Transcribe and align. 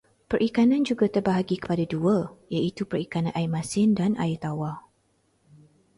Perikanan 0.29 0.81
juga 0.89 1.05
terbahagi 1.15 1.55
kepada 1.63 1.85
dua, 1.93 2.17
iaitu 2.53 2.81
perikanan 2.91 3.35
air 3.39 3.45
masin 3.55 3.89
dan 3.99 4.11
air 4.23 4.37
tawar. 4.45 4.77